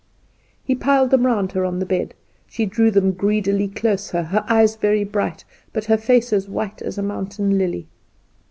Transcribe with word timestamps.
He 0.63 0.73
piled 0.73 1.11
them 1.11 1.27
round 1.27 1.51
her 1.51 1.63
on 1.63 1.77
the 1.77 1.85
bed; 1.85 2.15
she 2.47 2.65
drew 2.65 2.89
them 2.89 3.11
greedily 3.11 3.67
closer, 3.67 4.23
her 4.23 4.43
eyes 4.49 4.75
very 4.75 5.03
bright, 5.03 5.45
but 5.73 5.85
her 5.85 5.97
face 5.97 6.33
as 6.33 6.49
white 6.49 6.81
as 6.81 6.97
a 6.97 7.03
mountain 7.03 7.59
lily. 7.59 7.87